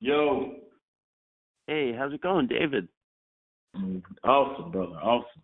[0.00, 0.56] Yo.
[1.66, 2.88] Hey, how's it going, David?
[3.76, 4.96] Mm, awesome, brother.
[4.96, 5.42] Awesome.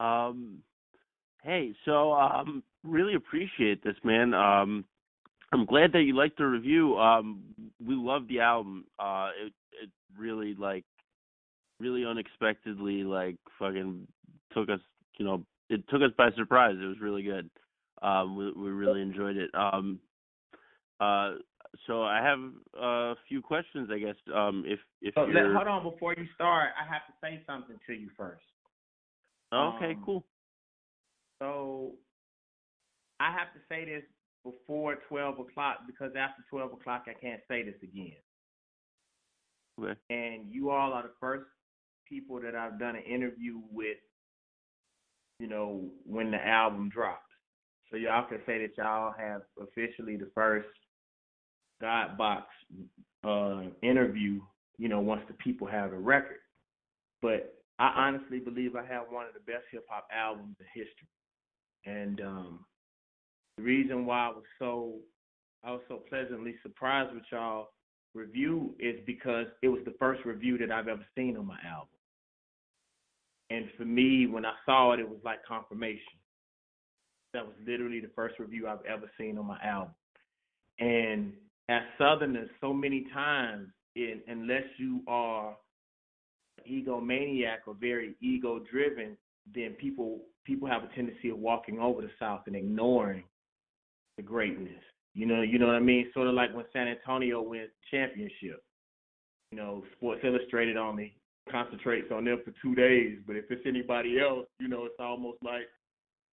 [0.00, 0.58] Um,
[1.44, 4.34] hey, so um, really appreciate this, man.
[4.34, 4.84] Um,
[5.52, 6.98] I'm glad that you liked the review.
[6.98, 7.40] Um,
[7.84, 8.84] we love the album.
[8.98, 10.84] Uh, it it really like
[11.78, 14.06] really unexpectedly like fucking
[14.52, 14.80] took us,
[15.18, 16.76] you know, it took us by surprise.
[16.80, 17.48] It was really good.
[18.02, 19.50] Um, we we really enjoyed it.
[19.54, 20.00] Um,
[21.00, 21.34] uh,
[21.86, 22.38] so I have
[22.80, 24.16] a few questions, I guess.
[24.34, 25.54] Um, if if you're...
[25.54, 28.42] hold on before you start, I have to say something to you first.
[29.52, 30.26] okay, um, cool.
[31.40, 31.92] So
[33.20, 34.02] I have to say this
[34.44, 38.16] before twelve o'clock because after twelve o'clock I can't say this again.
[39.80, 39.98] Okay.
[40.10, 41.44] And you all are the first
[42.08, 43.96] people that I've done an interview with,
[45.38, 47.22] you know, when the album drops.
[47.90, 50.68] So y'all can say that y'all have officially the first
[51.80, 52.46] God Box
[53.24, 54.40] uh, interview,
[54.78, 56.38] you know, once the people have a record.
[57.22, 61.08] But I honestly believe I have one of the best hip hop albums in history.
[61.86, 62.64] And um,
[63.56, 64.94] the reason why I was so
[65.64, 67.68] I was so pleasantly surprised with y'all
[68.14, 71.88] review is because it was the first review that I've ever seen on my album.
[73.50, 76.00] And for me, when I saw it, it was like confirmation.
[77.34, 79.94] That was literally the first review I've ever seen on my album.
[80.78, 81.32] And
[81.70, 85.56] as Southerners, so many times, in, unless you are
[86.68, 89.16] egomaniac or very ego driven,
[89.54, 93.22] then people people have a tendency of walking over the South and ignoring
[94.16, 94.82] the greatness.
[95.14, 96.10] You know, you know what I mean?
[96.12, 98.62] Sort of like when San Antonio wins championship.
[99.52, 101.14] You know, Sports Illustrated only
[101.50, 105.38] concentrates on them for two days, but if it's anybody else, you know, it's almost
[105.42, 105.68] like,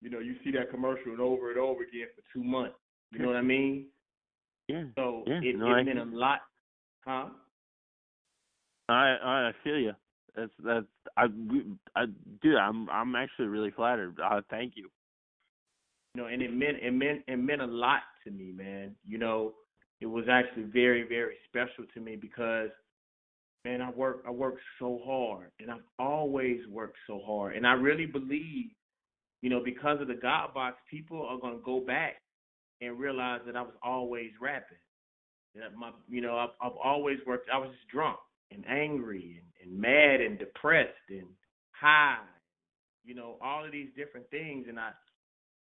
[0.01, 2.75] you know, you see that commercial and over and over again for two months.
[3.11, 3.87] You know what I mean?
[4.67, 4.83] Yeah.
[4.95, 6.39] So yeah, it, no, it meant a lot,
[7.05, 7.27] huh?
[8.89, 9.93] I I feel you.
[10.35, 11.25] That's that's I
[11.95, 12.05] I
[12.41, 12.55] dude.
[12.55, 14.17] I'm I'm actually really flattered.
[14.23, 14.89] Uh, thank you.
[16.13, 18.95] You know, and it meant it meant it meant a lot to me, man.
[19.05, 19.53] You know,
[20.01, 22.69] it was actually very very special to me because
[23.65, 27.73] man, I work I work so hard, and I've always worked so hard, and I
[27.73, 28.71] really believe,
[29.41, 32.15] you know, because of the God Box, people are gonna go back
[32.81, 34.77] and realized that I was always rapping.
[35.55, 37.49] That my, you know, I've, I've always worked.
[37.53, 38.17] I was just drunk
[38.51, 41.27] and angry and, and mad and depressed and
[41.71, 42.19] high,
[43.03, 44.91] you know, all of these different things, and I.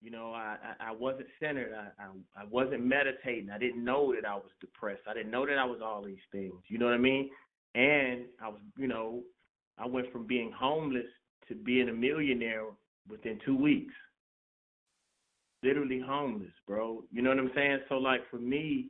[0.01, 1.73] You know, I, I, I wasn't centered.
[1.73, 2.07] I, I
[2.41, 3.49] I wasn't meditating.
[3.49, 5.03] I didn't know that I was depressed.
[5.07, 6.55] I didn't know that I was all these things.
[6.67, 7.29] You know what I mean?
[7.73, 9.21] And I was, you know,
[9.77, 11.05] I went from being homeless
[11.47, 12.65] to being a millionaire
[13.09, 13.93] within two weeks.
[15.63, 17.03] Literally homeless, bro.
[17.11, 17.79] You know what I'm saying?
[17.87, 18.87] So like for me,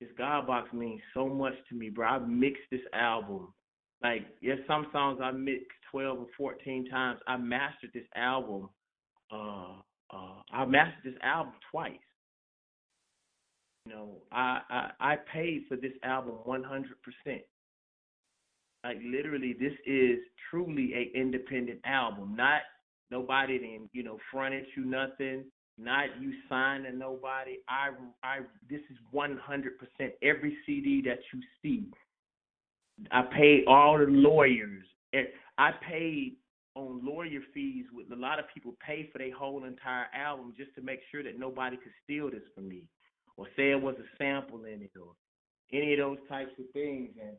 [0.00, 2.06] this God box means so much to me, bro.
[2.06, 3.52] I mixed this album.
[4.02, 7.20] Like, yes, some songs I mixed twelve or fourteen times.
[7.26, 8.68] I mastered this album.
[9.32, 9.80] Uh
[10.12, 11.92] uh I mastered this album twice.
[13.86, 17.42] You know, I I, I paid for this album one hundred percent.
[18.84, 20.18] Like literally, this is
[20.50, 22.34] truly a independent album.
[22.36, 22.62] Not
[23.10, 25.44] nobody then you know fronted you nothing.
[25.78, 27.58] Not you signed to nobody.
[27.68, 27.90] I
[28.22, 31.86] I this is one hundred percent every CD that you see.
[33.10, 34.84] I paid all the lawyers.
[35.58, 36.36] I paid
[36.74, 40.74] on lawyer fees with a lot of people pay for their whole entire album just
[40.74, 42.84] to make sure that nobody could steal this from me
[43.36, 45.12] or say it was a sample in it or
[45.72, 47.36] any of those types of things and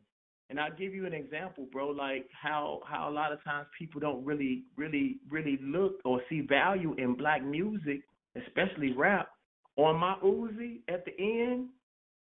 [0.50, 3.98] and I'll give you an example, bro, like how how a lot of times people
[3.98, 8.02] don't really really really look or see value in black music,
[8.36, 9.28] especially rap.
[9.76, 11.68] On my Uzi at the end,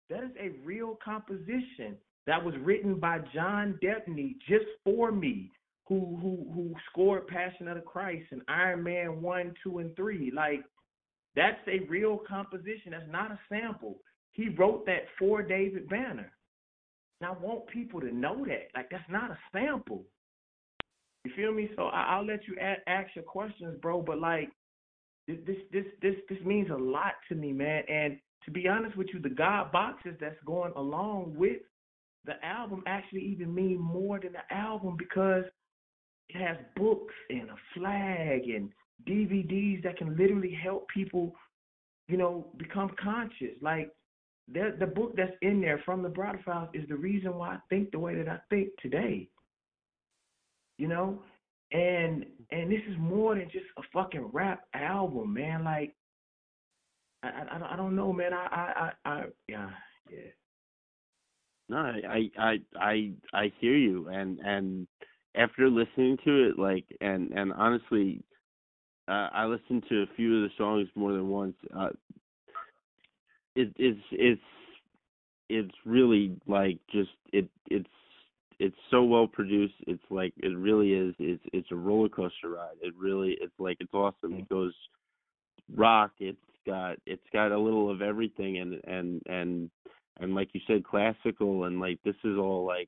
[0.10, 1.98] that is a real composition
[2.28, 5.52] that was written by John Debney just for me,
[5.88, 10.32] who who who scored Passion of the Christ and Iron Man one, two, and three.
[10.34, 10.62] Like
[11.36, 12.92] that's a real composition.
[12.92, 13.98] That's not a sample.
[14.34, 16.32] He wrote that for David Banner.
[17.20, 18.68] And I want people to know that.
[18.76, 20.04] Like that's not a sample.
[21.24, 21.70] You feel me?
[21.76, 24.02] So I, will let you add, ask your questions, bro.
[24.02, 24.50] But like
[25.28, 25.38] this,
[25.72, 27.84] this, this, this, means a lot to me, man.
[27.88, 31.60] And to be honest with you, the God boxes that's going along with
[32.26, 35.44] the album actually even mean more than the album because
[36.30, 38.70] it has books and a flag and
[39.08, 41.34] DVDs that can literally help people,
[42.08, 43.56] you know, become conscious.
[43.62, 43.92] Like
[44.52, 47.60] the the book that's in there from the Browder Files is the reason why I
[47.70, 49.28] think the way that I think today.
[50.78, 51.22] You know,
[51.72, 55.64] and and this is more than just a fucking rap album, man.
[55.64, 55.96] Like,
[57.24, 58.34] I I, I don't know, man.
[58.34, 59.70] I I I, I yeah
[60.12, 60.20] yeah.
[61.70, 64.88] No, I I I I hear you, and and
[65.36, 68.22] after listening to it, like, and and honestly,
[69.08, 71.56] uh, I listened to a few of the songs more than once.
[71.76, 71.90] Uh,
[73.56, 74.42] it it's it's
[75.50, 77.88] it's really like just it it's
[78.62, 79.74] it's so well produced.
[79.88, 81.16] It's like it really is.
[81.18, 82.78] It's it's a roller coaster ride.
[82.80, 84.34] It really it's like it's awesome.
[84.34, 84.42] Mm-hmm.
[84.42, 84.74] It goes
[85.76, 86.12] rock.
[86.20, 86.38] It's
[86.68, 89.72] got it's got a little of everything and and and
[90.20, 92.88] and like you said, classical and like this is all like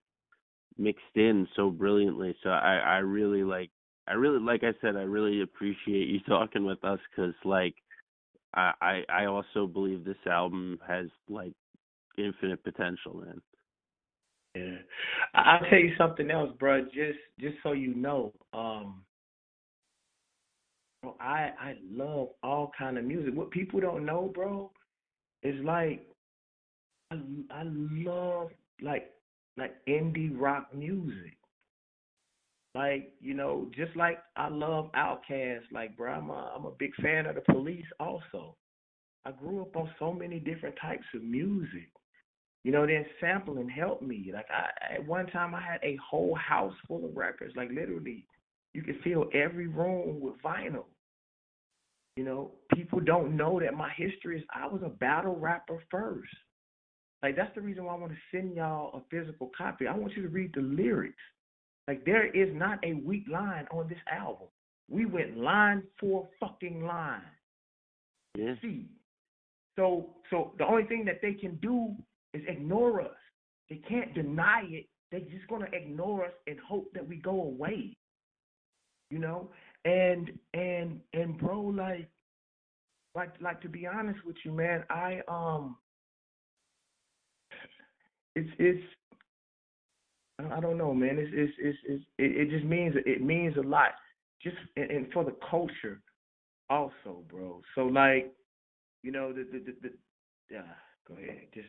[0.77, 2.35] mixed in so brilliantly.
[2.43, 3.71] So I I really like
[4.07, 7.73] I really like I said I really appreciate you talking with us because like
[8.53, 11.53] I I I also believe this album has like
[12.15, 13.41] infinite potential, man.
[14.55, 14.75] Yeah,
[15.33, 16.83] I'll tell you something else, bro.
[16.85, 19.03] Just just so you know, um,
[21.01, 23.33] bro, I I love all kind of music.
[23.33, 24.71] What people don't know, bro,
[25.41, 26.05] is like
[27.11, 27.15] I
[27.51, 28.51] I love
[28.81, 29.11] like
[29.57, 31.37] like indie rock music.
[32.75, 35.71] Like you know, just like I love Outkast.
[35.71, 37.85] Like, bro, I'm a I'm a big fan of the Police.
[37.99, 38.55] Also,
[39.25, 41.89] I grew up on so many different types of music.
[42.63, 44.31] You know, then sampling helped me.
[44.33, 47.53] Like I at one time I had a whole house full of records.
[47.55, 48.25] Like literally,
[48.73, 50.85] you could fill every room with vinyl.
[52.15, 56.29] You know, people don't know that my history is I was a battle rapper first.
[57.21, 59.87] Like that's the reason why I want to send y'all a physical copy.
[59.87, 61.15] I want you to read the lyrics.
[61.87, 64.47] Like there is not a weak line on this album.
[64.89, 67.21] We went line for fucking line.
[68.37, 68.53] Yeah.
[68.61, 68.85] See.
[69.77, 71.95] So so the only thing that they can do
[72.33, 73.15] is ignore us.
[73.69, 74.85] They can't deny it.
[75.11, 77.95] They're just gonna ignore us and hope that we go away.
[79.09, 79.49] You know?
[79.85, 82.09] And and and bro, like
[83.15, 85.77] like like to be honest with you, man, I um
[88.35, 88.83] it's it's
[90.51, 91.17] I don't know, man.
[91.19, 93.91] It's it's it's, it's it, it just means it means a lot,
[94.41, 96.01] just and, and for the culture,
[96.69, 97.61] also, bro.
[97.75, 98.33] So like,
[99.03, 99.89] you know, the the the, the
[100.49, 100.61] yeah.
[101.07, 101.67] Go ahead, just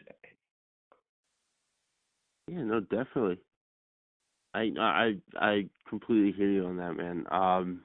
[2.49, 3.39] yeah, no, definitely.
[4.55, 7.25] I I I completely hear you on that, man.
[7.31, 7.83] Um,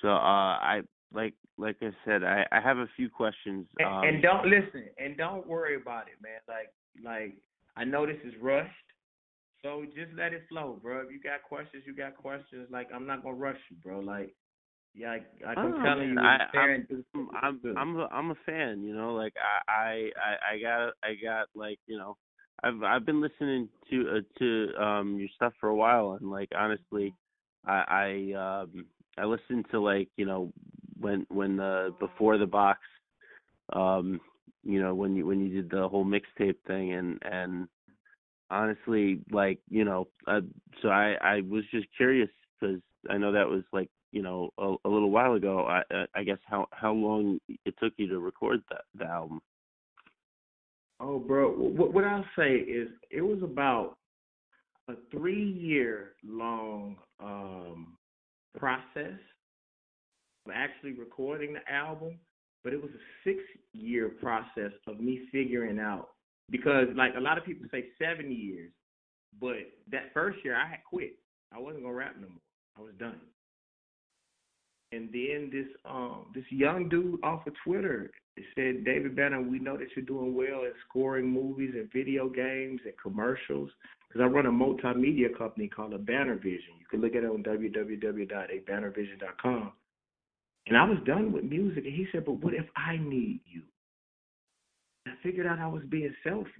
[0.00, 0.82] so uh, I
[1.12, 3.66] like like I said, I I have a few questions.
[3.84, 6.40] Um, and, and don't listen, and don't worry about it, man.
[6.46, 6.72] Like
[7.04, 7.36] like
[7.76, 8.72] I know this is rushed,
[9.62, 11.00] so just let it flow, bro.
[11.00, 12.68] If you got questions, you got questions.
[12.70, 14.00] Like I'm not gonna rush you, bro.
[14.00, 14.34] Like
[14.94, 16.86] yeah, I, I, I'm oh, telling you, I, I'm,
[17.42, 18.82] I'm I'm a, I'm a fan.
[18.82, 19.34] You know, like
[19.68, 22.16] I I I got I got like you know
[22.62, 26.50] I've I've been listening to uh, to um your stuff for a while, and like
[26.56, 27.14] honestly,
[27.66, 30.52] I I um I listened to like you know
[30.98, 32.80] when when the before the box,
[33.72, 34.20] um
[34.64, 37.68] you know when you when you did the whole mixtape thing, and and
[38.50, 40.40] honestly like you know uh,
[40.82, 42.30] so I I was just curious
[42.60, 45.66] because I know that was like you know a, a little while ago.
[45.66, 49.40] I I guess how how long it took you to record that the album.
[51.00, 53.96] Oh, bro, what, what I'll say is it was about
[54.88, 57.96] a three year long um,
[58.56, 59.18] process
[60.46, 62.18] of actually recording the album,
[62.64, 63.38] but it was a six
[63.72, 66.08] year process of me figuring out
[66.50, 68.72] because, like, a lot of people say seven years,
[69.40, 69.56] but
[69.92, 71.12] that first year I had quit.
[71.54, 72.38] I wasn't gonna rap no more.
[72.76, 73.20] I was done.
[74.90, 78.10] And then this um this young dude off of Twitter
[78.54, 82.80] said, David Banner, we know that you're doing well in scoring movies and video games
[82.84, 83.70] and commercials.
[84.08, 86.74] Because I run a multimedia company called a Banner Vision.
[86.78, 89.72] You can look at it on www.abannervision.com.
[90.66, 93.62] And I was done with music, and he said, But what if I need you?
[95.06, 96.52] I figured out I was being selfish.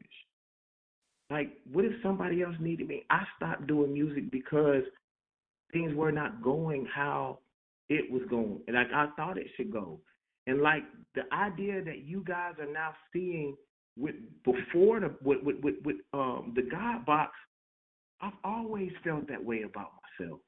[1.30, 3.04] Like, what if somebody else needed me?
[3.10, 4.82] I stopped doing music because
[5.72, 7.40] things were not going how
[7.88, 10.00] it was going, and like I thought it should go.
[10.48, 10.82] And like
[11.14, 13.54] the idea that you guys are now seeing
[13.98, 14.14] with
[14.44, 17.32] before the with with with, with um the God box,
[18.22, 20.40] I've always felt that way about myself.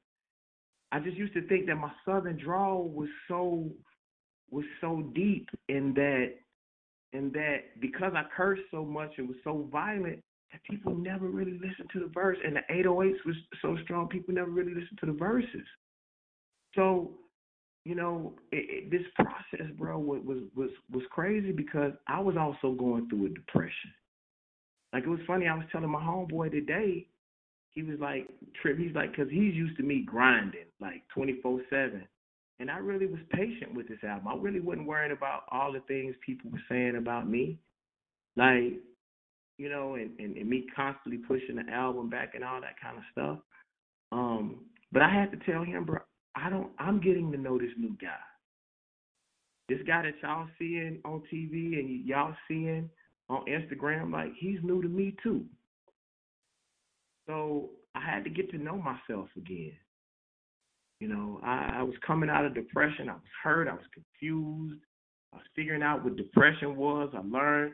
[0.91, 3.69] I just used to think that my southern drawl was so
[4.49, 6.33] was so deep in that
[7.13, 10.19] in that because I cursed so much and was so violent
[10.51, 14.33] that people never really listened to the verse and the 808s was so strong people
[14.33, 15.67] never really listened to the verses.
[16.73, 17.11] So
[17.83, 20.21] you know, it, it, this process, bro, was
[20.55, 23.91] was was crazy because I was also going through a depression.
[24.93, 25.47] Like it was funny.
[25.47, 27.07] I was telling my homeboy today.
[27.71, 28.27] He was like,
[28.61, 32.03] "Trip." He's like, because he's used to me grinding like twenty four seven,
[32.59, 34.27] and I really was patient with this album.
[34.27, 37.57] I really wasn't worried about all the things people were saying about me.
[38.35, 38.79] Like,
[39.57, 42.97] you know, and, and, and me constantly pushing the album back and all that kind
[42.97, 43.37] of stuff.
[44.11, 45.99] Um, but I had to tell him, bro,
[46.35, 48.09] I don't I'm getting to know this new guy.
[49.69, 52.89] This guy that y'all seeing on TV and y'all seeing
[53.29, 55.45] on Instagram, like he's new to me too.
[57.27, 59.73] So I had to get to know myself again.
[60.99, 63.09] You know, I, I was coming out of depression.
[63.09, 63.67] I was hurt.
[63.67, 64.81] I was confused.
[65.33, 67.09] I was figuring out what depression was.
[67.13, 67.73] I learned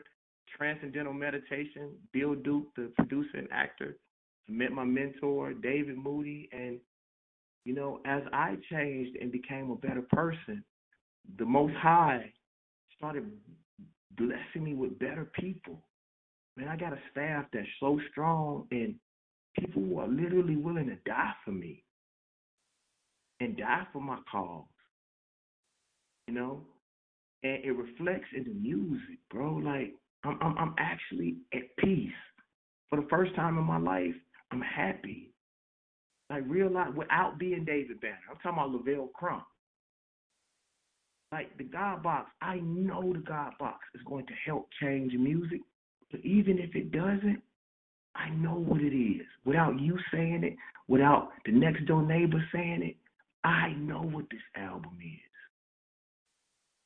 [0.56, 1.90] transcendental meditation.
[2.12, 3.96] Bill Duke, the producer and actor,
[4.48, 6.78] I met my mentor, David Moody, and
[7.64, 10.64] you know, as I changed and became a better person,
[11.38, 12.32] the Most High
[12.96, 13.30] started
[14.16, 15.82] blessing me with better people.
[16.56, 18.94] Man, I got a staff that's so strong and
[19.58, 21.84] people who are literally willing to die for me
[23.40, 24.64] and die for my cause.
[26.26, 26.62] You know?
[27.42, 29.54] And it reflects in the music, bro.
[29.54, 32.10] Like I'm I'm I'm actually at peace.
[32.90, 34.14] For the first time in my life,
[34.50, 35.27] I'm happy.
[36.30, 38.18] Like real life without being David Banner.
[38.30, 39.44] I'm talking about Levell Crump.
[41.32, 45.60] Like the God box, I know the God box is going to help change music.
[46.10, 47.42] But even if it doesn't,
[48.14, 49.26] I know what it is.
[49.44, 50.56] Without you saying it,
[50.88, 52.96] without the next door neighbor saying it,
[53.44, 55.20] I know what this album is.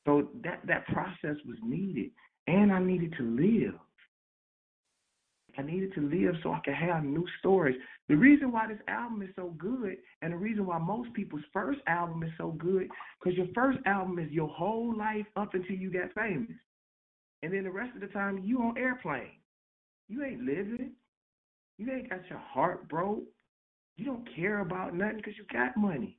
[0.05, 2.11] So that that process was needed,
[2.47, 3.75] and I needed to live.
[5.57, 7.75] I needed to live so I could have new stories.
[8.09, 11.79] The reason why this album is so good, and the reason why most people's first
[11.87, 15.91] album is so good, because your first album is your whole life up until you
[15.91, 16.57] get famous,
[17.43, 19.37] and then the rest of the time you on airplane.
[20.09, 20.91] You ain't living.
[21.77, 23.23] You ain't got your heart broke.
[23.97, 26.17] You don't care about nothing because you got money.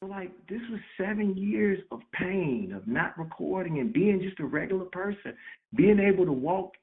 [0.00, 4.44] So like this was seven years of pain, of not recording and being just a
[4.44, 5.34] regular person,
[5.74, 6.74] being able to walk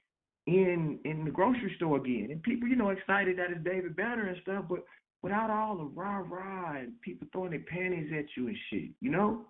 [0.45, 4.27] in in the grocery store again, and people, you know, excited that it's David Banner
[4.27, 4.83] and stuff, but
[5.21, 9.09] without all the rah rah and people throwing their panties at you and shit, you
[9.09, 9.45] know.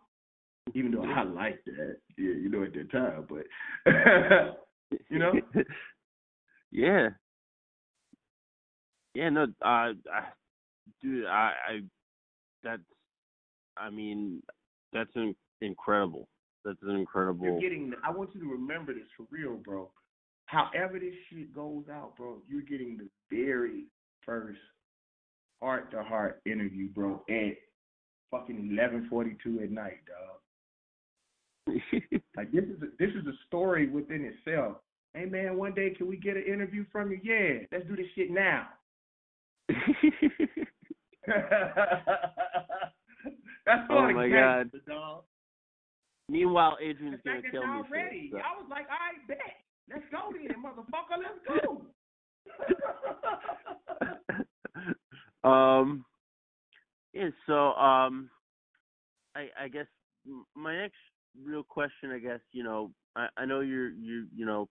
[0.73, 3.45] Even though I like that, yeah, you know, at that time, but
[5.09, 5.33] you know,
[6.71, 7.09] yeah,
[9.13, 9.93] yeah, no, uh, I,
[11.01, 11.79] dude, I, I,
[12.63, 12.81] that's,
[13.77, 14.41] I mean,
[14.91, 16.27] that's an incredible.
[16.65, 17.45] That's an incredible.
[17.45, 17.93] You're getting.
[18.05, 19.89] I want you to remember this for real, bro.
[20.53, 23.85] However this shit goes out, bro, you're getting the very
[24.23, 24.59] first
[25.59, 27.57] heart to heart interview, bro, at
[28.29, 31.75] fucking eleven forty two at night, dog.
[32.37, 34.77] like this is a, this is a story within itself.
[35.15, 37.19] Hey man, one day can we get an interview from you?
[37.23, 38.67] Yeah, let's do this shit now.
[43.65, 44.69] That's oh my god.
[46.29, 47.81] Meanwhile, Adrian's gonna kill me.
[47.91, 48.29] Ready.
[48.31, 48.37] So.
[48.37, 49.62] I was like, I bet.
[49.89, 51.17] Let's go then, motherfucker.
[51.21, 51.41] Let's
[55.43, 55.49] go.
[55.49, 56.05] um.
[57.13, 57.29] Yeah.
[57.45, 58.29] So, um,
[59.35, 59.87] I I guess
[60.55, 60.97] my next
[61.43, 64.69] real question, I guess, you know, I I know you're you you know,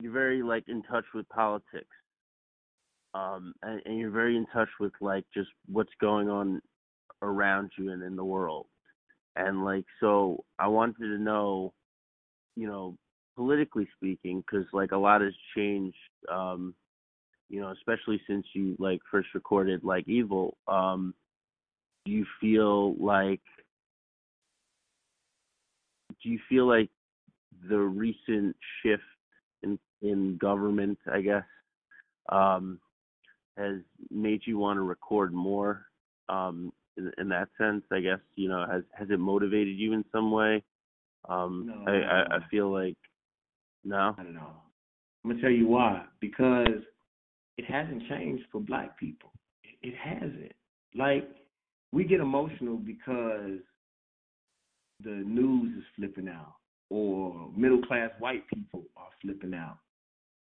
[0.00, 1.86] you're very like in touch with politics.
[3.14, 6.62] Um, and, and you're very in touch with like just what's going on
[7.20, 8.66] around you and in the world.
[9.36, 11.74] And like, so I wanted to know,
[12.56, 12.96] you know,
[13.34, 15.96] politically speaking, because like a lot has changed,
[16.30, 16.74] um,
[17.48, 20.56] you know, especially since you like first recorded like Evil.
[20.68, 21.14] Um,
[22.04, 23.40] do you feel like,
[26.22, 26.90] do you feel like
[27.68, 29.02] the recent shift
[29.62, 31.44] in in government, I guess,
[32.28, 32.80] um,
[33.56, 33.76] has
[34.10, 35.86] made you want to record more?
[36.28, 40.04] Um, in, in that sense, I guess you know has has it motivated you in
[40.12, 40.62] some way?
[41.28, 42.96] Um, no, I, I I feel like
[43.84, 44.14] no.
[44.18, 44.52] I don't know.
[45.24, 46.04] I'm gonna tell you why.
[46.20, 46.82] Because
[47.58, 49.32] it hasn't changed for black people.
[49.82, 50.52] It, hasn't.
[50.94, 51.28] Like
[51.92, 53.60] we get emotional because
[55.02, 56.54] the news is flipping out,
[56.90, 59.78] or middle class white people are flipping out.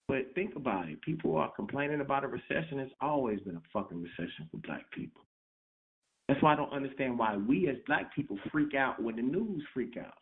[0.08, 1.02] But think about it.
[1.02, 2.80] People are complaining about a recession.
[2.80, 5.26] It's always been a fucking recession for black people.
[6.28, 9.64] That's why I don't understand why we as black people freak out when the news
[9.74, 10.14] freak out.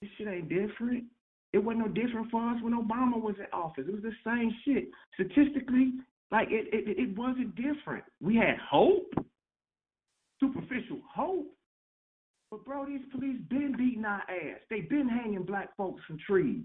[0.00, 1.04] This shit ain't different.
[1.52, 3.84] It wasn't no different for us when Obama was in office.
[3.88, 4.88] It was the same shit.
[5.14, 5.92] Statistically,
[6.30, 8.04] like it, it, it wasn't different.
[8.20, 9.12] We had hope,
[10.40, 11.46] superficial hope.
[12.50, 14.60] But bro, these police been beating our ass.
[14.70, 16.64] They been hanging black folks from trees.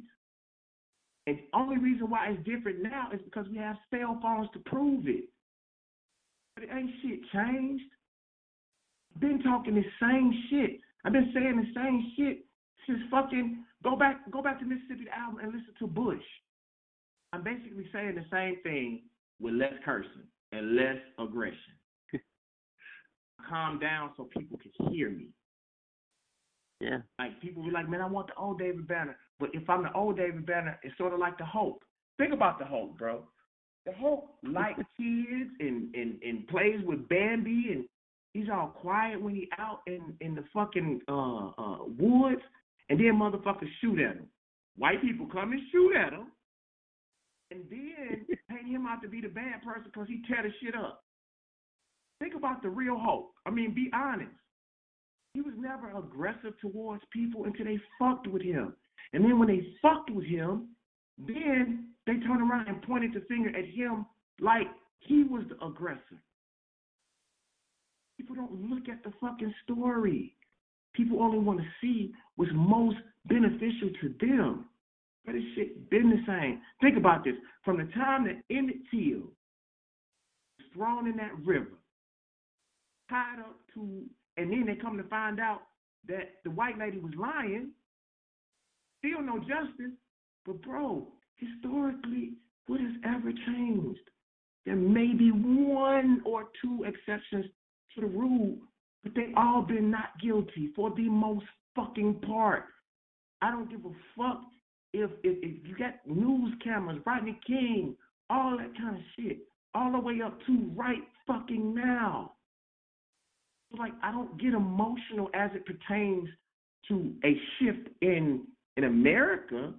[1.28, 4.60] And the only reason why it's different now is because we have cell phones to
[4.60, 5.26] prove it.
[6.56, 7.84] But it ain't shit changed
[9.20, 10.80] been talking the same shit.
[11.06, 12.46] I've been saying the same shit
[12.88, 16.24] since fucking go back go back to Mississippi album and listen to Bush.
[17.32, 19.04] I'm basically saying the same thing
[19.40, 21.58] with less cursing and less aggression.
[23.50, 25.28] Calm down so people can hear me.
[26.80, 27.00] Yeah.
[27.18, 29.18] Like people be like, man, I want the old David Banner.
[29.40, 31.82] But if I'm the old David Banner, it's sort of like the Hulk.
[32.18, 33.24] Think about the Hulk, bro.
[33.86, 37.86] The Hulk like kids and, and and plays with Bambi and
[38.34, 42.42] he's all quiet when he out in in the fucking uh uh woods
[42.90, 44.28] and then motherfuckers shoot at him.
[44.76, 46.28] White people come and shoot at him
[47.52, 50.76] and then paint him out to be the bad person because he tear the shit
[50.76, 51.04] up.
[52.20, 53.32] Think about the real Hulk.
[53.46, 54.32] I mean, be honest.
[55.34, 58.74] He was never aggressive towards people until they fucked with him.
[59.14, 60.70] And then when they fucked with him,
[61.18, 64.06] then they turned around and pointed the finger at him
[64.40, 64.68] like
[65.00, 66.22] he was the aggressor.
[68.18, 70.36] People don't look at the fucking story.
[70.94, 74.66] People only want to see what's most beneficial to them.
[75.26, 76.62] But this shit been the same.
[76.82, 77.36] Think about this.
[77.64, 79.22] From the time that Emmett Till
[80.58, 81.80] was thrown in that river,
[83.10, 84.04] tied up to,
[84.38, 85.62] and then they come to find out
[86.08, 87.70] that the white lady was lying,
[89.00, 89.94] still no justice.
[90.46, 91.08] But bro,
[91.38, 92.34] historically,
[92.68, 94.00] what has ever changed?
[94.66, 97.46] There may be one or two exceptions
[97.96, 98.58] to the rule,
[99.04, 101.46] but they all been not guilty for the most
[101.76, 102.64] fucking part.
[103.42, 104.42] I don't give a fuck
[104.94, 107.96] if if, if you got news cameras, Rodney King,
[108.30, 109.40] all that kind of shit,
[109.76, 112.34] all the way up to right fucking now.
[113.78, 116.30] Like I don't get emotional as it pertains
[116.88, 118.46] to a shift in
[118.78, 119.74] in America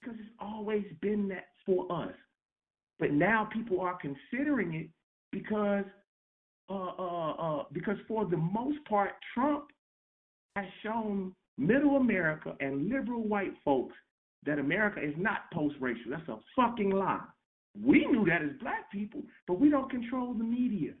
[0.00, 2.12] because it's always been that for us.
[2.98, 4.88] But now people are considering it
[5.32, 5.84] because
[6.68, 9.64] uh, uh, uh, because for the most part, Trump
[10.56, 13.94] has shown middle America and liberal white folks
[14.46, 16.10] that America is not post-racial.
[16.10, 17.20] That's a fucking lie.
[17.82, 20.92] We knew that as black people, but we don't control the media.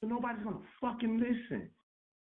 [0.00, 1.68] So nobody's gonna fucking listen.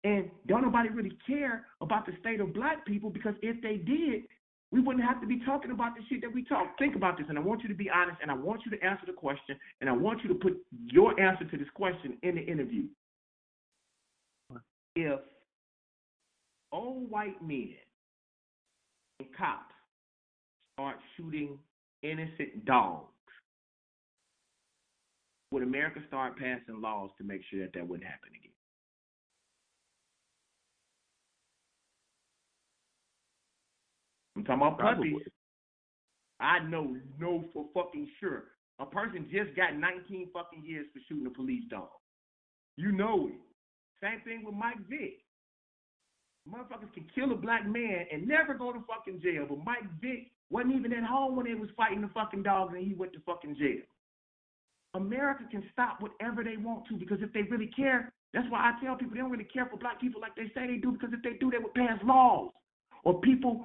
[0.04, 4.24] And don't nobody really care about the state of black people because if they did,
[4.70, 6.78] we wouldn't have to be talking about the shit that we talk.
[6.78, 8.84] Think about this, and I want you to be honest, and I want you to
[8.84, 12.34] answer the question, and I want you to put your answer to this question in
[12.34, 12.84] the interview.
[14.94, 15.20] If
[16.70, 17.76] all white men
[19.20, 19.74] and cops
[20.76, 21.58] start shooting
[22.02, 23.06] innocent dogs,
[25.50, 28.52] would America start passing laws to make sure that that wouldn't happen again?
[34.38, 35.10] I'm talking about Probably.
[35.10, 35.32] puppies.
[36.40, 38.44] I know, know for fucking sure.
[38.78, 41.88] A person just got 19 fucking years for shooting a police dog.
[42.76, 43.40] You know it.
[44.00, 45.18] Same thing with Mike Vick.
[46.48, 50.30] Motherfuckers can kill a black man and never go to fucking jail, but Mike Vick
[50.50, 53.20] wasn't even at home when they was fighting the fucking dogs and he went to
[53.26, 53.82] fucking jail.
[54.94, 58.84] America can stop whatever they want to because if they really care, that's why I
[58.84, 61.10] tell people they don't really care for black people like they say they do because
[61.12, 62.52] if they do, they would pass laws.
[63.04, 63.64] Or people,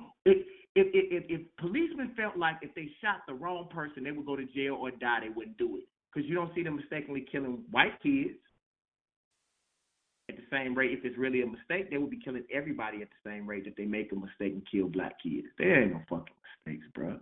[0.75, 4.25] if if if, if policemen felt like if they shot the wrong person, they would
[4.25, 5.83] go to jail or die, they wouldn't do it
[6.13, 8.37] because you don't see them mistakenly killing white kids
[10.29, 10.91] at the same rate.
[10.91, 13.75] If it's really a mistake, they would be killing everybody at the same rate that
[13.77, 15.47] they make a mistake and kill black kids.
[15.57, 17.19] There ain't no fucking mistakes, bro.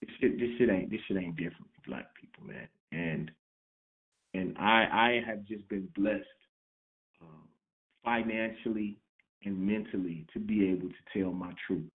[0.00, 2.68] This shit, this shit ain't this shit ain't different for black people, man.
[2.90, 3.30] And
[4.34, 6.24] and I I have just been blessed
[7.20, 7.48] um,
[8.04, 8.98] financially
[9.44, 11.88] and mentally to be able to tell my truth.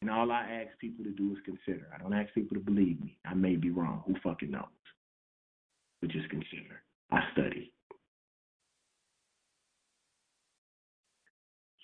[0.00, 1.88] And all I ask people to do is consider.
[1.94, 3.18] I don't ask people to believe me.
[3.26, 4.02] I may be wrong.
[4.06, 4.64] Who fucking knows?
[6.00, 6.82] But just consider.
[7.10, 7.72] I study.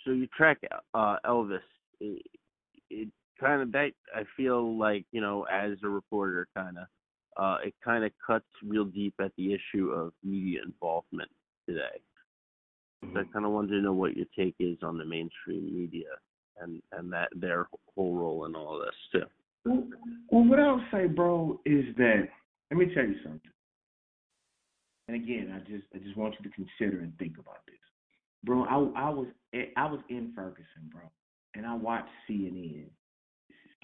[0.04, 0.58] So you track
[0.94, 1.58] uh, Elvis.
[2.00, 2.22] It,
[2.90, 3.08] it
[3.40, 6.84] kind of that I feel like you know as a reporter, kind of
[7.36, 11.30] uh, it kind of cuts real deep at the issue of media involvement
[11.68, 12.00] today.
[13.12, 16.10] So I kind of wanted to know what your take is on the mainstream media
[16.60, 19.26] and and that their whole role in all this too.
[19.64, 19.84] Well,
[20.30, 22.28] well, what I'll say, bro, is that
[22.70, 23.50] let me tell you something.
[25.08, 27.76] And again, I just I just want you to consider and think about this,
[28.42, 28.64] bro.
[28.64, 29.26] I I was
[29.76, 31.02] I was in Ferguson, bro,
[31.54, 32.86] and I watched CNN.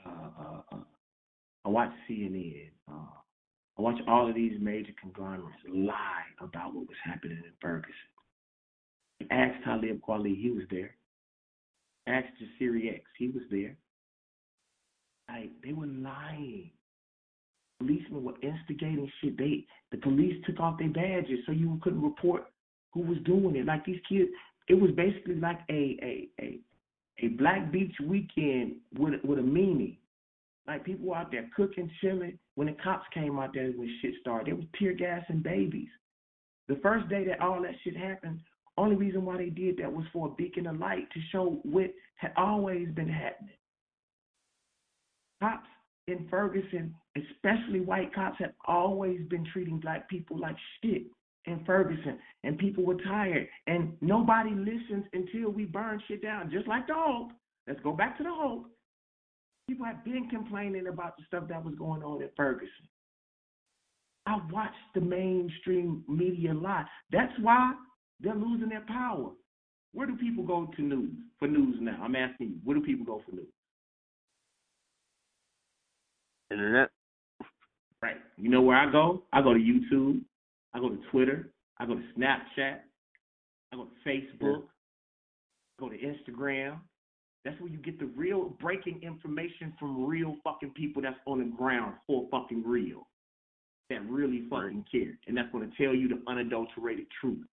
[0.04, 0.08] Uh,
[0.40, 0.84] uh, uh,
[1.64, 2.70] I watched CNN.
[2.90, 3.20] Uh,
[3.78, 7.94] I watched all of these major conglomerates lie about what was happening in Ferguson.
[9.30, 10.94] Ask Talib Kweli, he was there.
[12.06, 13.76] Ask Jasiri X, he was there.
[15.28, 16.70] Like they were lying.
[17.78, 19.38] Policemen were instigating shit.
[19.38, 22.44] They the police took off their badges so you couldn't report
[22.92, 23.66] who was doing it.
[23.66, 24.30] Like these kids,
[24.68, 26.60] it was basically like a a a,
[27.20, 29.98] a Black Beach weekend with with a meanie.
[30.66, 32.38] Like people were out there cooking, chilling.
[32.54, 35.88] When the cops came out there, when shit started, they was tear gassing babies.
[36.68, 38.40] The first day that all that shit happened,
[38.80, 41.90] only reason why they did that was for a beacon of light to show what
[42.16, 43.54] had always been happening.
[45.42, 45.68] Cops
[46.06, 51.02] in Ferguson, especially white cops, have always been treating black people like shit
[51.46, 56.68] in Ferguson, and people were tired, and nobody listens until we burn shit down, just
[56.68, 57.30] like the Hulk.
[57.66, 58.66] Let's go back to the Hulk.
[59.68, 62.88] People have been complaining about the stuff that was going on in Ferguson.
[64.26, 66.84] I watched the mainstream media lie.
[67.10, 67.72] That's why
[68.22, 69.30] they're losing their power.
[69.92, 72.00] Where do people go to news for news now?
[72.02, 73.46] I'm asking you, where do people go for news?
[76.50, 76.90] Internet.
[78.02, 78.16] Right.
[78.36, 79.24] You know where I go?
[79.32, 80.20] I go to YouTube.
[80.74, 81.50] I go to Twitter.
[81.78, 82.78] I go to Snapchat.
[83.72, 84.62] I go to Facebook.
[84.62, 86.78] I go to Instagram.
[87.44, 91.56] That's where you get the real breaking information from real fucking people that's on the
[91.56, 93.06] ground for fucking real.
[93.88, 95.18] That really fucking care.
[95.26, 97.46] And that's going to tell you the unadulterated truth.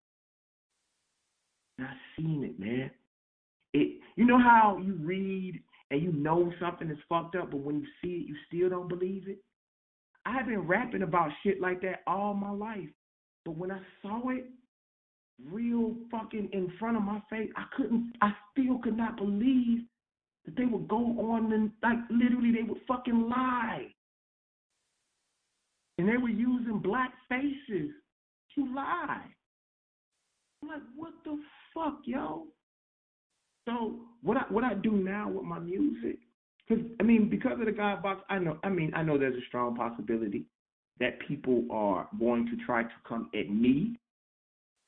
[1.78, 2.90] And I've seen it, man.
[3.72, 5.60] It you know how you read
[5.90, 8.88] and you know something is fucked up, but when you see it, you still don't
[8.88, 9.38] believe it?
[10.24, 12.88] I have been rapping about shit like that all my life.
[13.44, 14.46] But when I saw it
[15.50, 19.82] real fucking in front of my face, I couldn't I still could not believe
[20.44, 23.86] that they would go on and like literally they would fucking lie.
[25.98, 27.90] And they were using black faces
[28.54, 29.24] to lie.
[30.62, 31.38] I'm like, what the
[31.74, 32.46] fuck, yo?
[33.68, 36.18] So what I what I do now with my music,
[36.66, 38.58] because I mean, because of the God box, I know.
[38.62, 40.44] I mean, I know there's a strong possibility
[41.00, 43.98] that people are going to try to come at me,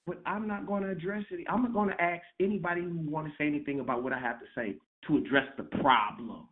[0.07, 1.45] but I'm not going to address it.
[1.51, 4.41] I'm not going to ask anybody who want to say anything about what I have
[4.41, 4.77] to say
[5.07, 6.49] to address the problem.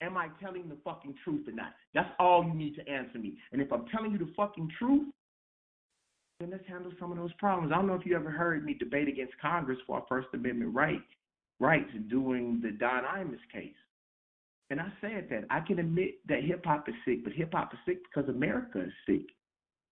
[0.00, 1.72] Am I telling the fucking truth or not?
[1.94, 3.34] That's all you need to answer me.
[3.52, 5.06] And if I'm telling you the fucking truth,
[6.44, 7.72] then let's handle some of those problems.
[7.72, 10.74] I don't know if you ever heard me debate against Congress for our First Amendment
[10.74, 11.00] right
[11.58, 13.72] rights during the Don Imus case.
[14.68, 15.44] And I said that.
[15.48, 18.80] I can admit that hip hop is sick, but hip hop is sick because America
[18.80, 19.22] is sick.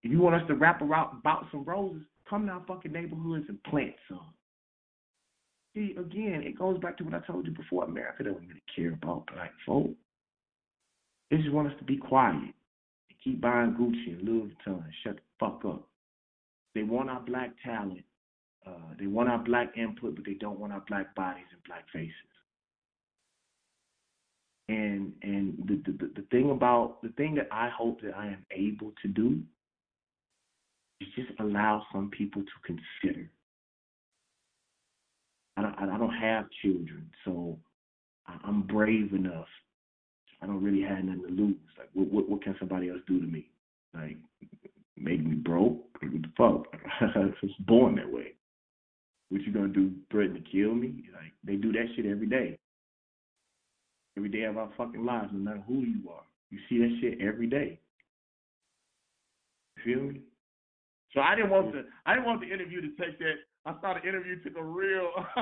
[0.03, 3.47] If you want us to wrap around about some roses, come to our fucking neighborhoods
[3.49, 4.35] and plant some.
[5.75, 7.85] See, again, it goes back to what I told you before.
[7.85, 9.91] America doesn't really care about black folk.
[11.31, 12.53] They just want us to be quiet and
[13.25, 15.89] keep buying Gucci and Louis Vuitton and shut the fuck up.
[16.75, 18.05] They want our black talent.
[18.67, 21.85] Uh, they want our black input, but they don't want our black bodies and black
[21.93, 22.13] faces.
[24.69, 28.47] And and the, the the thing about the thing that I hope that I am
[28.53, 29.41] able to do
[31.01, 33.29] is just allow some people to consider.
[35.57, 37.59] I don't I don't have children, so
[38.27, 39.49] I'm brave enough.
[40.41, 41.57] I don't really have nothing to lose.
[41.77, 43.49] Like what what, what can somebody else do to me?
[43.95, 44.17] Like
[45.03, 45.85] make me broke?
[46.01, 46.77] What the fuck?
[47.01, 48.35] I was born that way.
[49.29, 49.93] What you gonna do?
[50.11, 51.05] Threaten to kill me?
[51.13, 52.59] Like they do that shit every day
[54.17, 56.23] every day of our fucking lives, no matter who you are.
[56.51, 57.81] You see that shit every day.
[59.77, 60.21] You feel me?
[61.15, 63.35] So I didn't want the I didn't want the interview to take that.
[63.65, 65.11] I thought the interview took a real.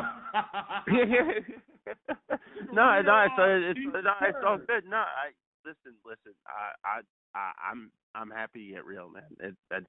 [2.72, 4.84] no, no, it's uh, it's it's all good.
[4.88, 5.30] No, I
[5.64, 6.34] listen, listen.
[6.46, 7.00] I, I,
[7.34, 9.22] I, I'm, I'm happy to get real, man.
[9.40, 9.82] It, that,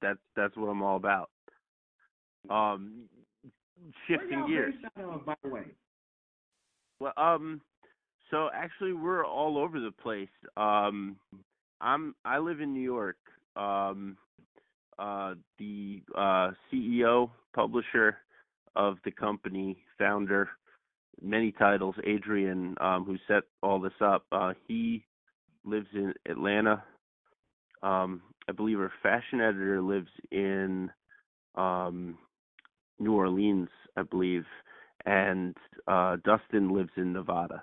[0.00, 1.30] that's, that's what I'm all about.
[2.50, 3.08] Um,
[4.06, 4.74] shifting gears.
[5.24, 5.64] By the way.
[7.00, 7.60] Well, um,
[8.30, 10.28] so actually, we're all over the place.
[10.56, 11.16] Um,
[11.80, 13.18] I'm I live in New York.
[13.54, 14.16] Um,
[14.98, 18.16] uh, the uh, CEO, publisher
[18.74, 20.48] of the company, founder,
[21.22, 24.24] many titles, Adrian, um, who set all this up.
[24.32, 25.04] Uh, he
[25.66, 26.82] lives in Atlanta.
[27.82, 30.90] Um, I believe her fashion editor lives in
[31.56, 32.16] um,
[32.98, 34.44] New Orleans, I believe,
[35.04, 37.62] and uh, Dustin lives in Nevada.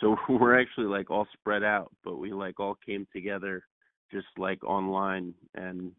[0.00, 3.64] So we're actually like all spread out, but we like all came together
[4.12, 5.92] just like online and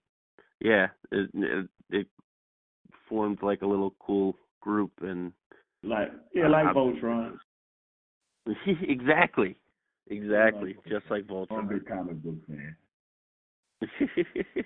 [0.60, 2.08] yeah, it, it, it
[3.10, 5.34] formed like a little cool group and
[5.84, 7.34] like yeah, like Voltron.
[8.88, 9.58] exactly.
[10.08, 10.76] Exactly.
[10.76, 11.60] Like, just like Voltron.
[11.60, 12.76] I'm a big comic book fan.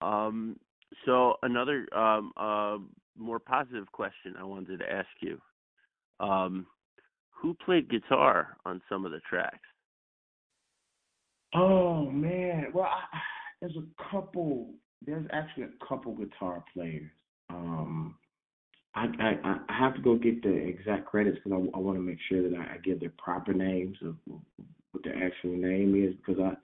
[0.00, 0.56] um
[1.04, 2.78] so another um uh
[3.16, 5.40] more positive question I wanted to ask you.
[6.20, 6.66] Um
[7.30, 9.58] who played guitar on some of the tracks?
[11.54, 13.18] Oh man, well, I,
[13.60, 14.74] there's a couple.
[15.04, 17.10] There's actually a couple guitar players.
[17.50, 18.16] Um,
[18.94, 19.06] I
[19.68, 22.42] I have to go get the exact credits because I, I want to make sure
[22.48, 26.56] that I, I give their proper names of what their actual name is because I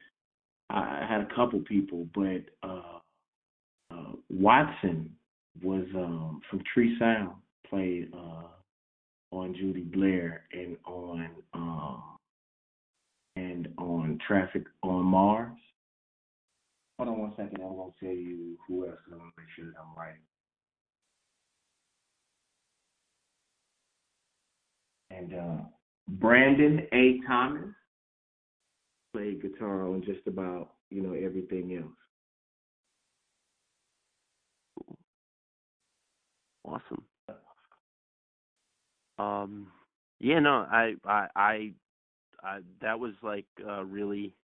[0.70, 2.98] I had a couple people, but uh,
[3.90, 5.14] uh, Watson
[5.62, 7.32] was um, from Tree Sound,
[7.68, 8.48] played uh,
[9.30, 12.02] on Judy Blair and on um,
[13.36, 15.52] and on Traffic on Mars.
[16.98, 17.58] Hold on one second.
[17.60, 18.98] I won't tell you who else.
[19.12, 20.14] I want to make sure that I'm right.
[25.16, 25.62] And uh,
[26.08, 27.20] Brandon A.
[27.26, 27.70] Thomas
[29.12, 31.92] played guitar on just about you know everything else.
[36.64, 37.04] Awesome.
[39.18, 39.68] Um,
[40.18, 41.72] yeah, no, I, I, I,
[42.42, 44.34] I that was like a really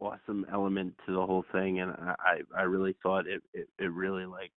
[0.00, 4.24] awesome element to the whole thing, and I, I really thought it, it, it really
[4.24, 4.52] like,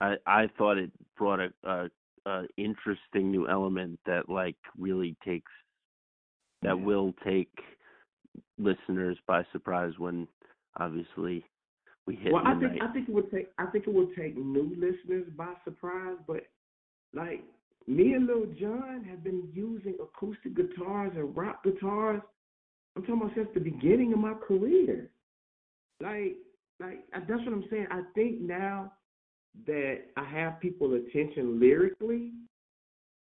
[0.00, 1.88] I, I thought it brought a, a,
[2.26, 5.52] a interesting new element that like really takes,
[6.62, 6.84] that Yeah.
[6.84, 7.50] will take
[8.58, 10.28] listeners by surprise when
[10.76, 11.44] obviously
[12.06, 14.36] we hit Well, I think I think it would take I think it would take
[14.36, 16.46] new listeners by surprise, but
[17.12, 17.44] like
[17.86, 22.22] me and Lil Jon have been using acoustic guitars and rock guitars.
[22.94, 25.10] I'm talking about since the beginning of my career.
[26.00, 26.36] Like,
[26.80, 27.86] like that's what I'm saying.
[27.90, 28.92] I think now
[29.66, 32.32] that I have people attention lyrically,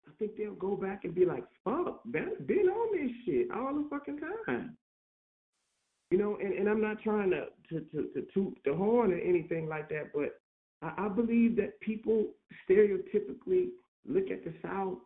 [0.07, 3.73] I think they'll go back and be like, "Fuck, been been on this shit all
[3.73, 4.77] the fucking time."
[6.09, 9.17] You know, and, and I'm not trying to, to, to, to toot the horn or
[9.17, 10.41] anything like that, but
[10.81, 12.27] I, I believe that people
[12.69, 13.69] stereotypically
[14.05, 14.97] look at the South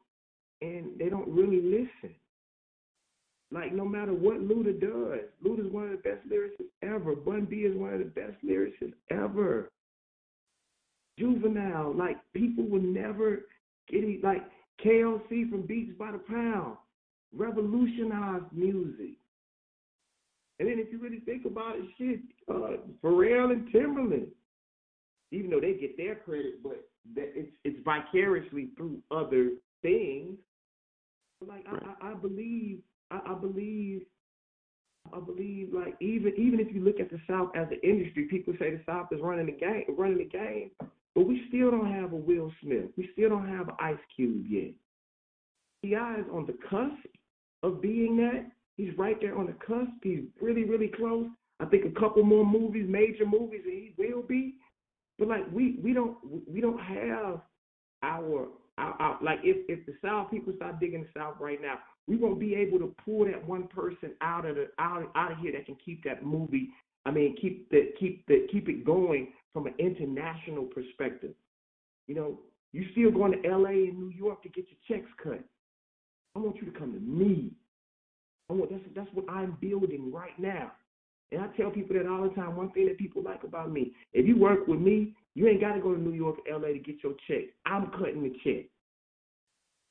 [0.61, 2.15] and they don't really listen.
[3.51, 7.15] Like no matter what Luda does, Luda's one of the best lyricists ever.
[7.15, 9.69] Bun B is one of the best lyricists ever.
[11.17, 13.45] Juvenile, like people will never
[13.89, 14.23] get it.
[14.23, 14.43] Like
[14.84, 16.78] KLC from Beats by the Pound,
[17.34, 19.17] revolutionized music.
[20.60, 24.28] And then if you really think about it, shit, uh, Pharrell and Timbaland,
[25.32, 29.51] even though they get their credit, but that it's it's vicariously through other
[29.82, 30.38] things.
[31.45, 32.80] Like I, I, I believe,
[33.12, 34.04] I, I believe,
[35.13, 38.54] I believe, like even even if you look at the South as an industry, people
[38.58, 40.71] say the South is running the game, running the game,
[41.15, 42.89] but we still don't have a Will Smith.
[42.97, 44.73] We still don't have Ice Cube yet.
[45.82, 46.19] T.I.
[46.19, 47.08] is on the cusp
[47.63, 48.51] of being that.
[48.75, 49.91] He's right there on the cusp.
[50.04, 51.28] He's really, really close.
[51.62, 54.56] I think a couple more movies, major movies, and he will be.
[55.17, 56.17] But like we we don't
[56.51, 57.39] we don't have
[58.04, 61.80] our, our, our like if if the South people start digging the South right now,
[62.08, 65.38] we won't be able to pull that one person out of the out out of
[65.38, 66.69] here that can keep that movie.
[67.06, 71.31] I mean, keep the keep the keep it going from an international perspective.
[72.07, 72.39] You know,
[72.73, 73.87] you still going to L.A.
[73.87, 75.41] and New York to get your checks cut.
[76.35, 77.51] I want you to come to me.
[78.49, 80.73] I want that's that's what I'm building right now.
[81.31, 82.57] And I tell people that all the time.
[82.57, 85.75] One thing that people like about me, if you work with me, you ain't got
[85.75, 87.45] to go to New York or LA to get your check.
[87.65, 88.65] I'm cutting the check.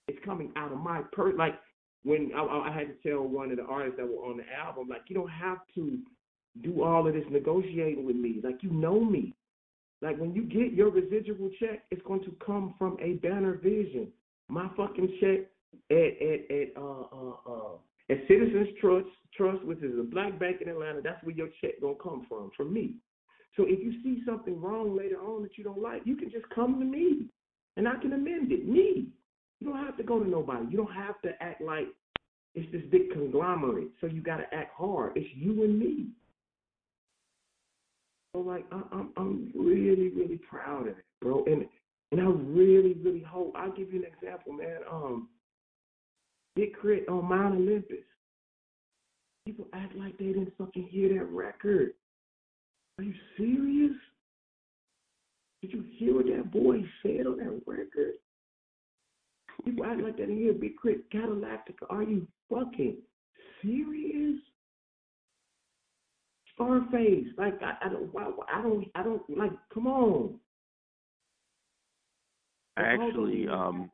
[0.09, 1.55] It's coming out of my per like
[2.03, 4.89] when I, I had to tell one of the artists that were on the album,
[4.91, 5.99] like you don't have to
[6.63, 8.43] do all of this negotiating with me.
[8.45, 9.35] Like you know me.
[10.03, 14.09] Like when you get your residual check, it's going to come from a banner vision.
[14.49, 15.41] My fucking check
[15.91, 17.77] at at at uh uh uh
[18.11, 21.81] at Citizens Trust Trust, which is a black bank in Atlanta, that's where your check
[21.81, 22.95] gonna come from, from me.
[23.57, 26.49] So if you see something wrong later on that you don't like, you can just
[26.55, 27.27] come to me
[27.77, 28.69] and I can amend it.
[28.69, 29.09] Me.
[29.61, 30.67] You don't have to go to nobody.
[30.71, 31.87] You don't have to act like
[32.55, 33.89] it's this big conglomerate.
[34.01, 35.13] So you gotta act hard.
[35.17, 36.09] It's you and me.
[38.35, 41.45] So like I, I'm I'm really really proud of it, bro.
[41.47, 41.67] And
[42.11, 44.81] and I really really hope I'll give you an example, man.
[44.91, 45.29] Um,
[46.57, 47.07] Big K.R.I.T.
[47.09, 48.05] on Mount Olympus.
[49.47, 51.93] People act like they didn't fucking hear that record.
[52.99, 53.97] Are you serious?
[55.63, 58.15] Did you hear what that boy said on that record?
[59.65, 61.03] People act like they didn't hear Big K.R.I.T.
[61.17, 61.87] Cadillactica.
[61.89, 62.97] Are you fucking
[63.63, 64.41] serious?
[66.55, 68.11] Scarface, like I, I don't,
[68.53, 69.53] I don't, I don't like.
[69.73, 70.39] Come on.
[72.77, 73.91] I actually um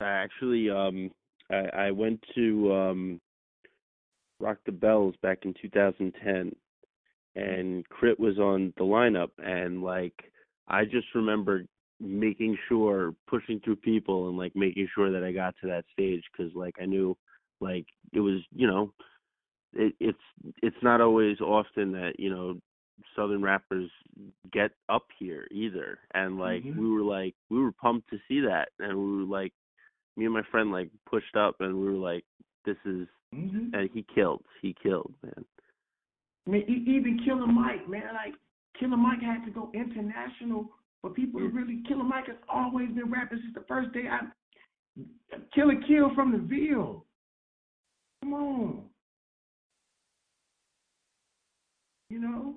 [0.00, 1.10] I actually um
[1.50, 3.20] I, I went to um
[4.40, 6.54] Rock the Bells back in 2010
[7.34, 8.22] and K.R.I.T.
[8.22, 10.14] was on the lineup and like
[10.68, 11.64] I just remember
[12.00, 16.22] making sure pushing through people and like making sure that I got to that stage
[16.36, 17.16] cuz like I knew
[17.60, 18.92] like it was you know
[19.74, 20.18] it, it's
[20.62, 22.58] it's not always often that you know
[23.14, 23.90] southern rappers
[24.52, 26.76] get up here either and like Mhm.
[26.76, 29.52] we were like we were pumped to see that and we were like
[30.16, 32.24] me and my friend like pushed up and we were like
[32.64, 35.44] this is hmm and he killed he killed man
[36.46, 38.32] I mean, even Killer Mike, man, like
[38.80, 40.70] Killer Mike had to go international
[41.02, 41.82] for people to really.
[41.86, 44.20] Killer Mike has always been rapping since the first day I.
[45.54, 47.04] Killer Kill from the Ville.
[48.22, 48.82] Come on.
[52.10, 52.54] You know,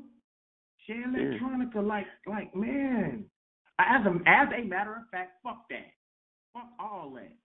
[0.88, 1.82] Shea Yeah.
[1.82, 3.26] Like, like, man.
[3.80, 5.92] As a as a matter of fact, fuck that.
[6.54, 7.36] Fuck all that.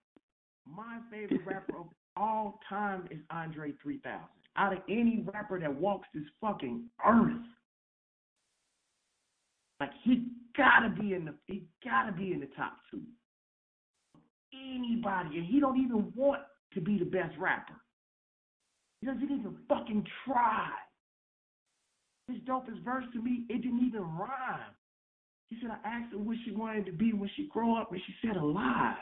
[0.66, 4.20] My favorite rapper of all time is Andre 3000.
[4.58, 7.42] Out of any rapper that walks this fucking earth,
[9.80, 13.02] like he gotta be in the he gotta be in the top two.
[14.52, 16.42] Anybody, and he don't even want
[16.72, 17.74] to be the best rapper.
[19.00, 20.70] He doesn't even fucking try.
[22.28, 24.74] His dopest verse to me, it didn't even rhyme.
[25.48, 28.00] He said, I asked her what she wanted to be when she grow up, and
[28.04, 28.96] she said alive.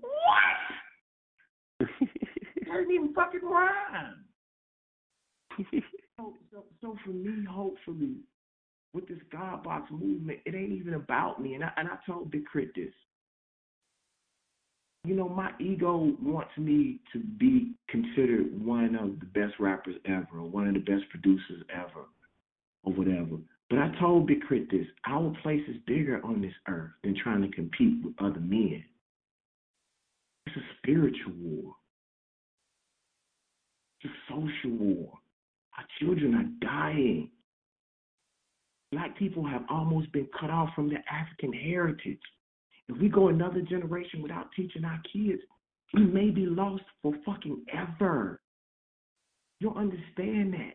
[0.00, 1.88] What?
[2.66, 4.24] Doesn't even fucking rhyme.
[6.16, 8.16] So, so, so for me, hopefully,
[8.92, 11.54] with this God Box movement, it ain't even about me.
[11.54, 12.92] And I, and I told Big K.R.I.T this.
[15.04, 20.28] You know, my ego wants me to be considered one of the best rappers ever,
[20.34, 22.04] or one of the best producers ever,
[22.84, 23.38] or whatever.
[23.70, 27.42] But I told Big K.R.I.T this our place is bigger on this earth than trying
[27.42, 28.84] to compete with other men.
[30.46, 31.74] It's a spiritual war.
[34.02, 35.12] It's a social war.
[35.78, 37.30] Our children are dying.
[38.92, 42.18] Black people have almost been cut off from their African heritage.
[42.90, 45.40] If we go another generation without teaching our kids,
[45.94, 48.40] we may be lost for fucking ever.
[49.60, 50.72] You understand that.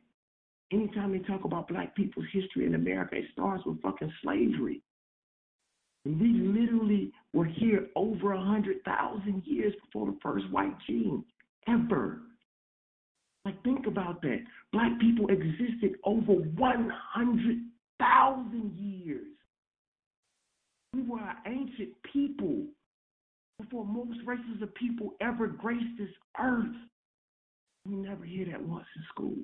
[0.71, 4.82] Anytime they talk about black people's history in America, it starts with fucking slavery.
[6.06, 11.25] And we literally were here over a hundred thousand years before the first white gene
[11.67, 12.21] ever.
[13.43, 14.39] Like, think about that.
[14.71, 19.34] Black people existed over 100,000 years.
[20.95, 22.63] We were an ancient people
[23.60, 26.73] before most races of people ever graced this earth.
[27.86, 29.36] We never hear that once in school.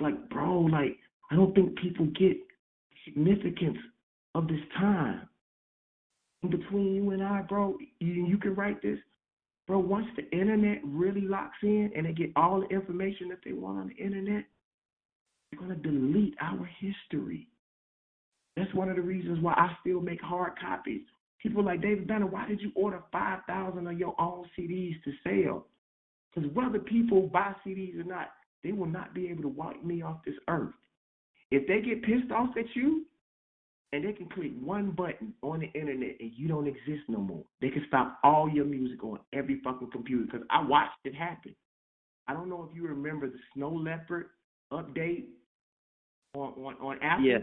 [0.00, 0.98] Like, bro, like,
[1.30, 3.78] I don't think people get the significance
[4.34, 5.28] of this time.
[6.42, 8.98] In between you and I, bro, you, you can write this.
[9.66, 13.52] Bro, once the internet really locks in and they get all the information that they
[13.52, 14.44] want on the internet,
[15.52, 17.48] they're going to delete our history.
[18.56, 21.02] That's one of the reasons why I still make hard copies.
[21.42, 25.66] People like David Banner, why did you order 5,000 of your own CDs to sell?
[26.34, 28.30] Because whether people buy CDs or not,
[28.62, 30.72] they will not be able to wipe me off this earth.
[31.50, 33.04] If they get pissed off at you,
[33.92, 37.44] and they can click one button on the internet and you don't exist no more.
[37.60, 41.54] They can stop all your music on every fucking computer because I watched it happen.
[42.26, 44.30] I don't know if you remember the Snow Leopard
[44.72, 45.26] update
[46.34, 47.24] on on, on Apple.
[47.24, 47.38] yeah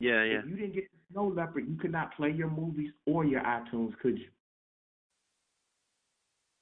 [0.00, 3.24] yeah yeah If you didn't get Snow Leopard, you could not play your movies or
[3.24, 4.28] your iTunes, could you?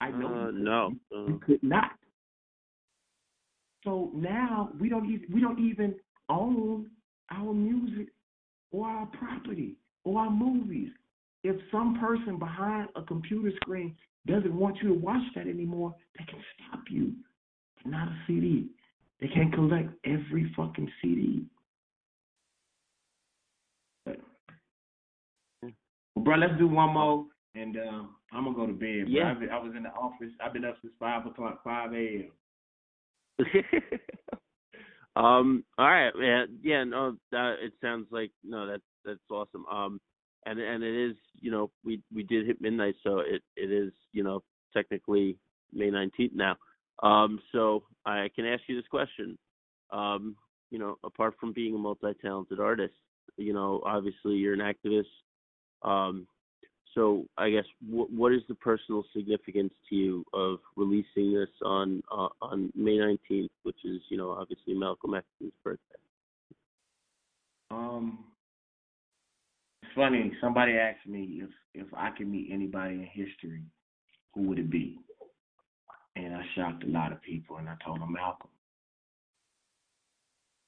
[0.01, 0.27] I know.
[0.27, 1.93] uh, no You, you could not.
[3.85, 5.95] So now we don't even we don't even
[6.29, 6.91] own
[7.31, 8.09] our music
[8.73, 10.91] or our property or our movies.
[11.45, 13.95] If some person behind a computer screen
[14.27, 17.13] doesn't want you to watch that anymore, they can stop you.
[17.83, 18.69] But not a CD.
[19.21, 21.47] They can't collect every fucking CD.
[24.05, 24.19] But,
[25.63, 25.73] well,
[26.17, 27.25] bro, let's do one more,
[27.55, 29.07] and um, I'm gonna go to bed.
[29.07, 29.09] Bro.
[29.09, 29.31] Yeah.
[29.31, 30.33] I've I was in the office.
[30.45, 32.31] I've been up since five o'clock, five a.m.
[35.17, 39.99] um all right man yeah no that it sounds like no that's that's awesome um
[40.45, 43.93] and and it is you know we we did hit midnight so it it is
[44.13, 44.43] you know
[44.75, 45.37] technically
[45.73, 46.55] may 19th now
[47.03, 49.37] um so i can ask you this question
[49.93, 50.37] um
[50.71, 52.95] you know apart from being a multi-talented artist
[53.37, 55.05] you know obviously you're an activist
[55.83, 56.27] um
[56.97, 62.29] so I guess what is the personal significance to you of releasing this on uh,
[62.41, 65.81] on May 19th, which is you know obviously Malcolm X's birthday?
[67.71, 68.25] Um,
[69.83, 70.33] it's funny.
[70.41, 73.63] Somebody asked me if if I could meet anybody in history,
[74.35, 74.99] who would it be?
[76.17, 78.51] And I shocked a lot of people, and I told them Malcolm.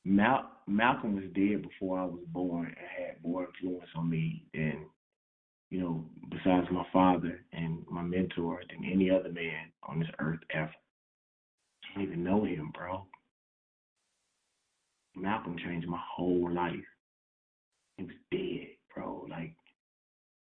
[0.05, 4.87] Mal- Malcolm was dead before I was born and had more influence on me than,
[5.71, 10.41] you know, besides my father and my mentor, than any other man on this earth
[10.51, 10.71] ever.
[10.71, 13.07] I don't even know him, bro.
[15.17, 16.75] Malcolm changed my whole life.
[17.97, 19.27] He was dead, bro.
[19.29, 19.55] Like,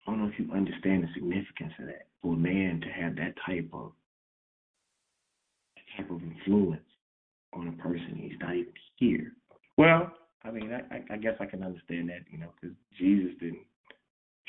[0.07, 2.09] I don't know if you understand the significance of that.
[2.23, 3.93] For a man to have that type of
[5.97, 6.83] type of influence
[7.53, 9.33] on a person, he's not even here.
[9.77, 10.13] Well,
[10.45, 13.67] I mean, I, I, I guess I can understand that, you know, because Jesus didn't.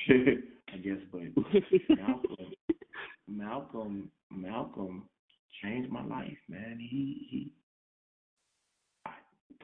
[0.73, 1.21] I guess, but
[1.89, 2.51] Malcolm,
[3.27, 5.03] Malcolm, Malcolm
[5.63, 6.77] changed my life, man.
[6.79, 7.53] He, he,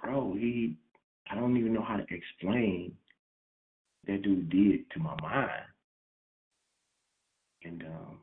[0.02, 0.78] bro, he,
[1.30, 2.94] I don't even know how to explain
[4.08, 5.52] that dude did to my mind.
[7.64, 8.20] And um,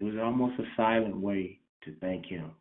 [0.00, 2.52] it was almost a silent way to thank him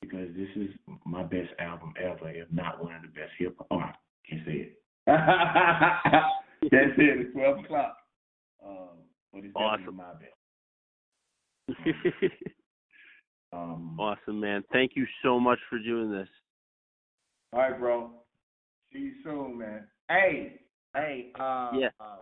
[0.00, 0.70] because this is
[1.04, 3.66] my best album ever, if not one of the best hip hop.
[3.70, 3.92] Oh, I
[4.28, 4.78] can't say it.
[5.06, 7.20] That's it.
[7.20, 7.96] It's twelve o'clock.
[8.64, 8.88] Um,
[9.32, 9.96] but it's awesome.
[9.96, 10.32] my best.
[13.52, 14.64] um, awesome, man.
[14.72, 16.28] Thank you so much for doing this.
[17.52, 18.10] All right, bro.
[18.92, 19.86] See you soon, man.
[20.08, 20.60] Hey,
[20.94, 21.88] hey, uh, yeah.
[22.00, 22.16] Uh,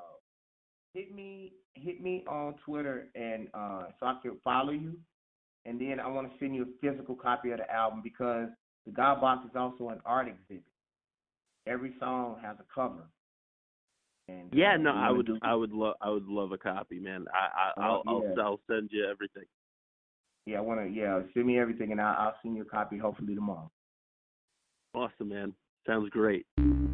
[0.95, 4.97] hit me, hit me on Twitter, and uh, so I can follow you.
[5.67, 8.49] And then I want to send you a physical copy of the album because
[8.87, 10.63] the God Box is also an art exhibit.
[11.67, 13.09] Every song has a cover.
[14.29, 17.01] And, yeah, uh, no, I would, do- I would love, I would love a copy,
[17.01, 17.25] man.
[17.33, 18.31] I, I, I'll, Oh, yeah.
[18.39, 19.45] I'll, I'll send you everything.
[20.47, 20.89] Yeah, I want to.
[20.89, 23.71] Yeah, send me everything, and I'll, I'll send you a copy hopefully tomorrow.
[24.95, 25.53] Awesome, man.
[25.87, 26.47] Sounds great.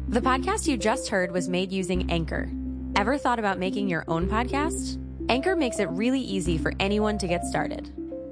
[0.09, 2.51] The podcast you just heard was made using Anchor.
[2.95, 4.99] Ever thought about making your own podcast?
[5.29, 7.91] Anchor makes it really easy for anyone to get started.